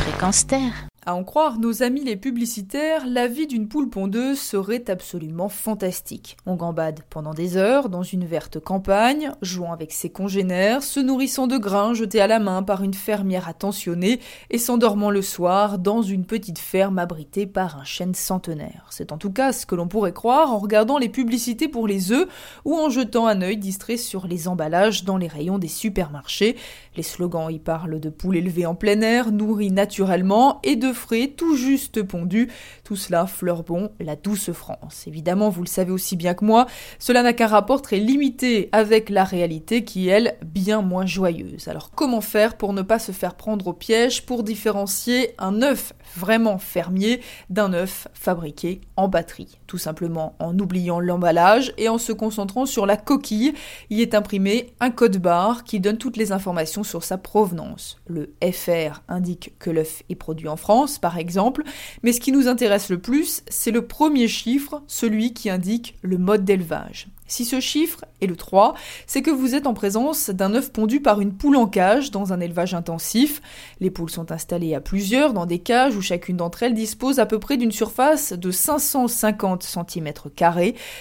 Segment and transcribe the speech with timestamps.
[0.00, 0.91] Fréquence Terre.
[1.04, 6.36] À en croire nos amis les publicitaires, la vie d'une poule pondeuse serait absolument fantastique.
[6.46, 11.48] On gambade pendant des heures dans une verte campagne, jouant avec ses congénères, se nourrissant
[11.48, 14.20] de grains jetés à la main par une fermière attentionnée
[14.50, 18.86] et s'endormant le soir dans une petite ferme abritée par un chêne centenaire.
[18.90, 22.12] C'est en tout cas ce que l'on pourrait croire en regardant les publicités pour les
[22.12, 22.28] œufs
[22.64, 26.54] ou en jetant un œil distrait sur les emballages dans les rayons des supermarchés.
[26.96, 31.32] Les slogans y parlent de poules élevées en plein air, nourries naturellement et de frais
[31.36, 32.48] tout juste pondus.
[32.84, 35.04] Tout cela fleure bon la douce France.
[35.06, 36.66] Évidemment, vous le savez aussi bien que moi,
[36.98, 41.68] cela n'a qu'un rapport très limité avec la réalité qui elle, bien moins joyeuse.
[41.68, 45.92] Alors comment faire pour ne pas se faire prendre au piège pour différencier un œuf
[46.16, 49.58] vraiment fermier d'un œuf fabriqué en batterie?
[49.66, 53.54] Tout simplement en oubliant l'emballage et en se concentrant sur la coquille,
[53.90, 57.98] y est imprimé un code barre qui donne toutes les informations sur sa provenance.
[58.06, 61.62] Le FR indique que l'œuf est produit en France, par exemple,
[62.02, 66.18] mais ce qui nous intéresse le plus, c'est le premier chiffre, celui qui indique le
[66.18, 67.08] mode d'élevage.
[67.26, 68.74] Si ce chiffre est le 3,
[69.06, 72.32] c'est que vous êtes en présence d'un œuf pondu par une poule en cage dans
[72.32, 73.40] un élevage intensif.
[73.80, 77.26] Les poules sont installées à plusieurs dans des cages où chacune d'entre elles dispose à
[77.26, 80.12] peu près d'une surface de 550 cm,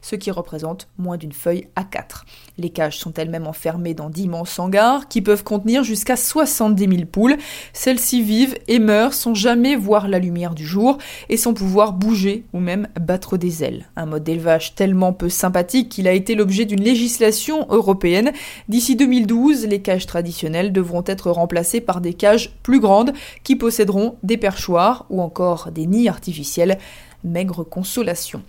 [0.00, 2.24] ce qui représente moins d'une feuille à 4.
[2.56, 7.36] Les cages sont elles-mêmes enfermées dans d'immenses hangars qui peuvent contenir jusqu'à 70 000 poules.
[7.72, 12.44] Celles-ci vivent et meurent sans jamais voir la lumière du jour et sans pouvoir bouger
[12.52, 13.86] ou même battre des ailes.
[13.96, 18.32] Un mode d'élevage tellement peu sympathique qu'il a été l'objet d'une législation européenne.
[18.68, 23.12] D'ici 2012, les cages traditionnelles devront être remplacées par des cages plus grandes
[23.42, 26.78] qui posséderont des perchoirs ou encore des nids artificiels
[27.24, 28.42] maigre consolation.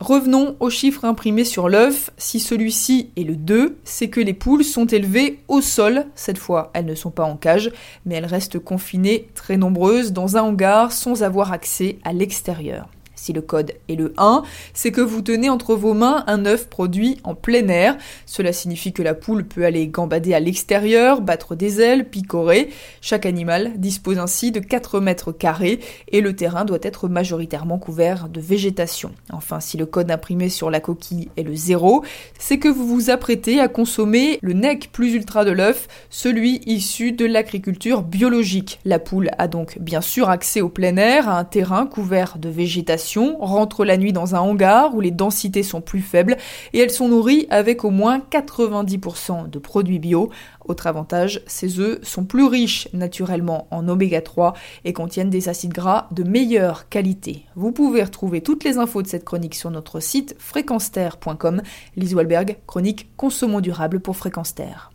[0.00, 2.10] Revenons aux chiffres imprimés sur l'œuf.
[2.16, 6.06] Si celui-ci est le 2, c'est que les poules sont élevées au sol.
[6.14, 7.70] Cette fois, elles ne sont pas en cage,
[8.06, 12.88] mais elles restent confinées très nombreuses dans un hangar sans avoir accès à l'extérieur.
[13.22, 14.42] Si le code est le 1,
[14.74, 17.96] c'est que vous tenez entre vos mains un œuf produit en plein air.
[18.26, 22.70] Cela signifie que la poule peut aller gambader à l'extérieur, battre des ailes, picorer.
[23.00, 28.28] Chaque animal dispose ainsi de 4 mètres carrés et le terrain doit être majoritairement couvert
[28.28, 29.12] de végétation.
[29.32, 32.02] Enfin, si le code imprimé sur la coquille est le 0,
[32.40, 37.12] c'est que vous vous apprêtez à consommer le nec plus ultra de l'œuf, celui issu
[37.12, 38.80] de l'agriculture biologique.
[38.84, 42.48] La poule a donc bien sûr accès au plein air, à un terrain couvert de
[42.48, 46.36] végétation rentrent la nuit dans un hangar où les densités sont plus faibles
[46.72, 50.30] et elles sont nourries avec au moins 90% de produits bio.
[50.64, 55.72] Autre avantage, ces œufs sont plus riches naturellement en oméga 3 et contiennent des acides
[55.72, 57.46] gras de meilleure qualité.
[57.56, 61.62] Vous pouvez retrouver toutes les infos de cette chronique sur notre site fréquenceterre.com.
[61.96, 64.91] Lise Walberg, chronique Consommons durable pour Fréquence Terre.